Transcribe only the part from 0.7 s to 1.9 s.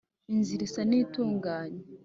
n itunganye